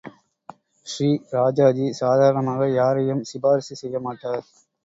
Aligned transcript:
ஸ்ரீ 0.87 1.09
ராஜாஜி 1.31 1.87
சாதாரணமாக 1.91 2.69
யாரையும் 2.71 3.23
சிபாரிசு 3.23 3.75
செய்யமாட்டார். 3.81 4.43